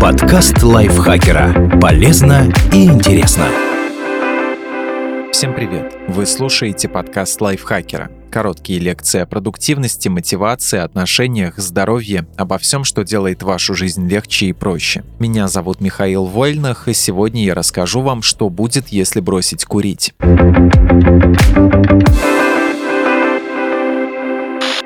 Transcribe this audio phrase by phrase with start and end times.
[0.00, 1.78] Подкаст лайфхакера.
[1.80, 3.46] Полезно и интересно.
[5.32, 5.96] Всем привет!
[6.08, 8.10] Вы слушаете подкаст лайфхакера.
[8.30, 14.52] Короткие лекции о продуктивности, мотивации, отношениях, здоровье, обо всем, что делает вашу жизнь легче и
[14.52, 15.04] проще.
[15.18, 20.14] Меня зовут Михаил Вольнах, и сегодня я расскажу вам, что будет, если бросить курить.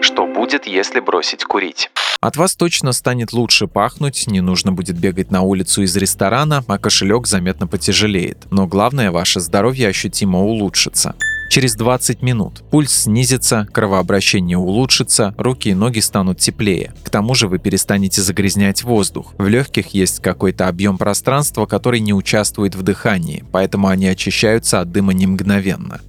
[0.00, 1.90] Что будет, если бросить курить?
[2.20, 6.78] От вас точно станет лучше пахнуть, не нужно будет бегать на улицу из ресторана, а
[6.78, 8.46] кошелек заметно потяжелеет.
[8.50, 11.14] Но главное, ваше здоровье ощутимо улучшится.
[11.48, 16.92] Через 20 минут пульс снизится, кровообращение улучшится, руки и ноги станут теплее.
[17.02, 19.32] К тому же вы перестанете загрязнять воздух.
[19.38, 24.92] В легких есть какой-то объем пространства, который не участвует в дыхании, поэтому они очищаются от
[24.92, 26.02] дыма не мгновенно.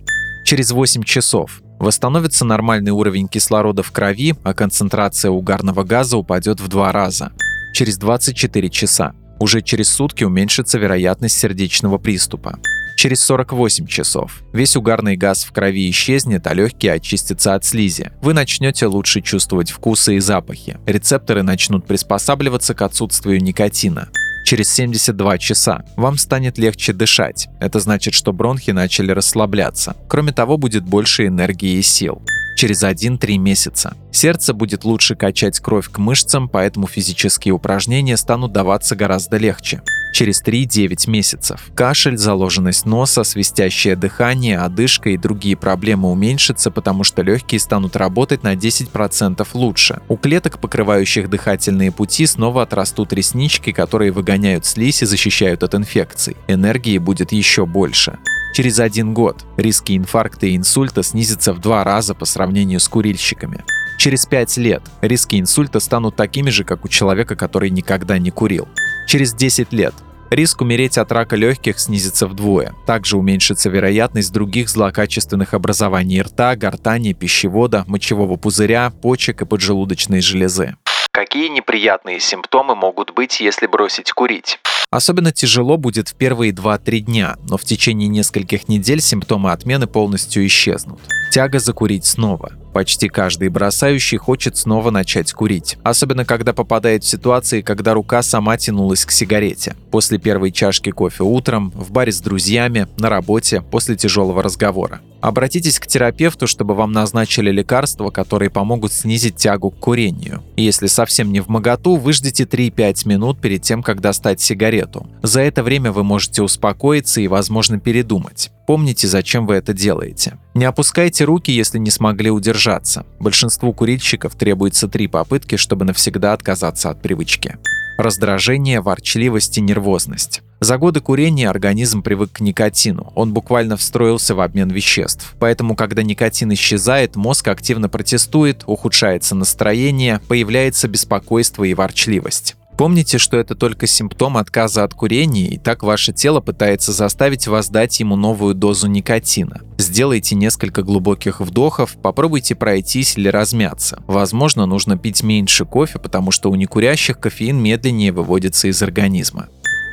[0.45, 6.67] Через 8 часов Восстановится нормальный уровень кислорода в крови, а концентрация угарного газа упадет в
[6.67, 7.31] два раза.
[7.73, 9.15] Через 24 часа.
[9.39, 12.59] Уже через сутки уменьшится вероятность сердечного приступа.
[12.97, 18.11] Через 48 часов весь угарный газ в крови исчезнет, а легкие очистятся от слизи.
[18.21, 20.77] Вы начнете лучше чувствовать вкусы и запахи.
[20.85, 24.09] Рецепторы начнут приспосабливаться к отсутствию никотина.
[24.51, 27.47] Через 72 часа вам станет легче дышать.
[27.61, 29.95] Это значит, что бронхи начали расслабляться.
[30.09, 32.21] Кроме того, будет больше энергии и сил
[32.61, 33.97] через 1-3 месяца.
[34.11, 39.81] Сердце будет лучше качать кровь к мышцам, поэтому физические упражнения станут даваться гораздо легче.
[40.13, 47.23] Через 3-9 месяцев кашель, заложенность носа, свистящее дыхание, одышка и другие проблемы уменьшатся, потому что
[47.23, 50.01] легкие станут работать на 10% лучше.
[50.07, 56.37] У клеток, покрывающих дыхательные пути, снова отрастут реснички, которые выгоняют слизь и защищают от инфекций.
[56.47, 58.19] Энергии будет еще больше.
[58.53, 63.63] Через один год риски инфаркта и инсульта снизятся в два раза по сравнению с курильщиками.
[63.97, 68.67] Через пять лет риски инсульта станут такими же, как у человека, который никогда не курил.
[69.07, 69.93] Через 10 лет
[70.31, 72.73] риск умереть от рака легких снизится вдвое.
[72.85, 80.75] Также уменьшится вероятность других злокачественных образований рта, гортани, пищевода, мочевого пузыря, почек и поджелудочной железы.
[81.11, 84.59] Какие неприятные симптомы могут быть, если бросить курить?
[84.91, 90.45] Особенно тяжело будет в первые 2-3 дня, но в течение нескольких недель симптомы отмены полностью
[90.45, 90.99] исчезнут.
[91.31, 92.51] Тяга закурить снова.
[92.73, 95.77] Почти каждый бросающий хочет снова начать курить.
[95.83, 99.75] Особенно, когда попадает в ситуации, когда рука сама тянулась к сигарете.
[99.91, 105.01] После первой чашки кофе утром, в баре с друзьями, на работе, после тяжелого разговора.
[105.21, 110.41] Обратитесь к терапевту, чтобы вам назначили лекарства, которые помогут снизить тягу к курению.
[110.57, 115.07] Если совсем не в моготу, выждите 3-5 минут перед тем, как достать сигарету.
[115.21, 118.51] За это время вы можете успокоиться и, возможно, передумать.
[118.71, 120.39] Помните, зачем вы это делаете.
[120.53, 123.05] Не опускайте руки, если не смогли удержаться.
[123.19, 127.57] Большинству курильщиков требуется три попытки, чтобы навсегда отказаться от привычки.
[127.97, 130.41] Раздражение, ворчливость и нервозность.
[130.61, 133.11] За годы курения организм привык к никотину.
[133.13, 135.35] Он буквально встроился в обмен веществ.
[135.37, 142.55] Поэтому, когда никотин исчезает, мозг активно протестует, ухудшается настроение, появляется беспокойство и ворчливость.
[142.81, 147.69] Помните, что это только симптом отказа от курения, и так ваше тело пытается заставить вас
[147.69, 149.61] дать ему новую дозу никотина.
[149.77, 154.01] Сделайте несколько глубоких вдохов, попробуйте пройтись или размяться.
[154.07, 159.49] Возможно, нужно пить меньше кофе, потому что у некурящих кофеин медленнее выводится из организма.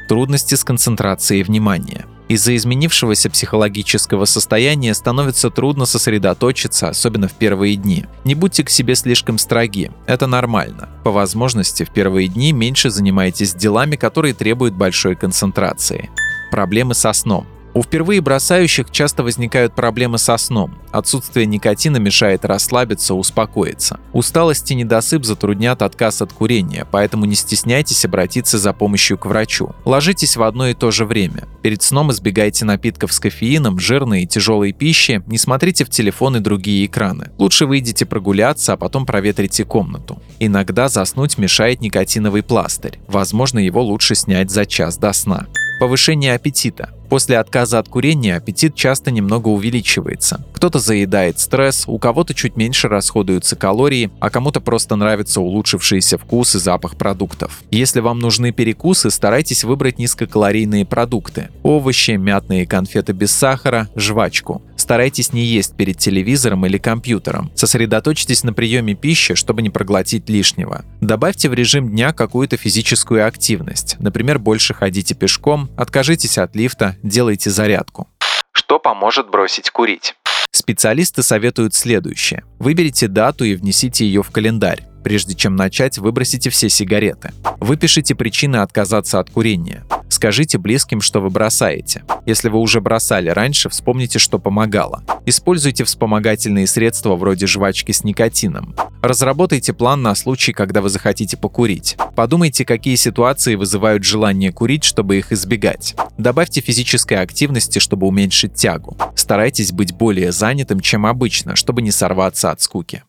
[0.08, 8.04] Трудности с концентрацией внимания– из-за изменившегося психологического состояния становится трудно сосредоточиться, особенно в первые дни.
[8.24, 10.88] Не будьте к себе слишком строги, это нормально.
[11.04, 16.10] По возможности в первые дни меньше занимайтесь делами, которые требуют большой концентрации.
[16.50, 17.46] Проблемы со сном.
[17.74, 20.78] У впервые бросающих часто возникают проблемы со сном.
[20.90, 24.00] Отсутствие никотина мешает расслабиться, успокоиться.
[24.12, 29.74] Усталость и недосып затруднят отказ от курения, поэтому не стесняйтесь обратиться за помощью к врачу.
[29.84, 31.46] Ложитесь в одно и то же время.
[31.62, 36.40] Перед сном избегайте напитков с кофеином, жирной и тяжелой пищи, не смотрите в телефон и
[36.40, 37.30] другие экраны.
[37.38, 40.20] Лучше выйдите прогуляться, а потом проветрите комнату.
[40.40, 42.98] Иногда заснуть мешает никотиновый пластырь.
[43.08, 45.46] Возможно, его лучше снять за час до сна.
[45.80, 46.97] Повышение аппетита.
[47.08, 50.44] После отказа от курения аппетит часто немного увеличивается.
[50.52, 56.54] Кто-то заедает стресс, у кого-то чуть меньше расходуются калории, а кому-то просто нравится улучшившийся вкус
[56.54, 57.62] и запах продуктов.
[57.70, 61.48] Если вам нужны перекусы, старайтесь выбрать низкокалорийные продукты.
[61.62, 64.62] Овощи, мятные конфеты без сахара, жвачку.
[64.88, 67.52] Старайтесь не есть перед телевизором или компьютером.
[67.54, 70.82] Сосредоточьтесь на приеме пищи, чтобы не проглотить лишнего.
[71.02, 73.96] Добавьте в режим дня какую-то физическую активность.
[73.98, 78.08] Например, больше ходите пешком, откажитесь от лифта, делайте зарядку.
[78.52, 80.14] Что поможет бросить курить?
[80.52, 82.44] Специалисты советуют следующее.
[82.58, 84.87] Выберите дату и внесите ее в календарь.
[85.02, 87.32] Прежде чем начать, выбросите все сигареты.
[87.60, 89.84] Выпишите причины отказаться от курения.
[90.08, 92.02] Скажите близким, что вы бросаете.
[92.26, 95.02] Если вы уже бросали раньше, вспомните, что помогало.
[95.26, 98.74] Используйте вспомогательные средства вроде жвачки с никотином.
[99.02, 101.96] Разработайте план на случай, когда вы захотите покурить.
[102.16, 105.94] Подумайте, какие ситуации вызывают желание курить, чтобы их избегать.
[106.16, 108.96] Добавьте физической активности, чтобы уменьшить тягу.
[109.14, 113.04] Старайтесь быть более занятым, чем обычно, чтобы не сорваться от скуки.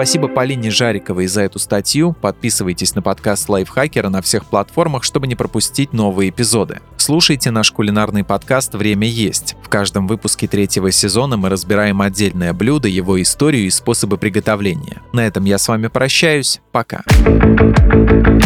[0.00, 2.16] Спасибо Полине Жариковой за эту статью.
[2.18, 6.80] Подписывайтесь на подкаст Лайфхакера на всех платформах, чтобы не пропустить новые эпизоды.
[6.96, 9.56] Слушайте наш кулинарный подкаст «Время есть».
[9.62, 15.02] В каждом выпуске третьего сезона мы разбираем отдельное блюдо, его историю и способы приготовления.
[15.12, 16.60] На этом я с вами прощаюсь.
[16.72, 17.02] Пока.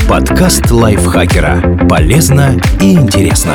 [0.09, 1.87] Подкаст Лайфхакера.
[1.89, 3.55] Полезно и интересно.